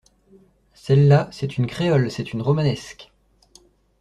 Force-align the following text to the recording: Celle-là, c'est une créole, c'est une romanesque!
Celle-là, 0.73 1.29
c'est 1.31 1.59
une 1.59 1.67
créole, 1.67 2.09
c'est 2.09 2.33
une 2.33 2.41
romanesque! 2.41 3.11